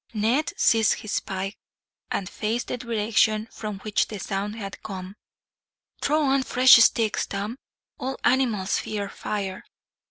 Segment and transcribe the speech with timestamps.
[0.15, 1.59] Ned seized his pike,
[2.09, 5.15] and faced the direction from which the sound had come.
[6.01, 7.59] "Throw on fresh sticks, Tom.
[7.99, 9.63] All animals fear fire."